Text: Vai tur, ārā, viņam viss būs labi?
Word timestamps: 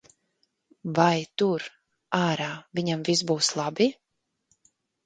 Vai 0.99 1.17
tur, 1.43 1.67
ārā, 2.23 2.49
viņam 2.81 3.07
viss 3.13 3.31
būs 3.35 3.55
labi? 3.63 3.93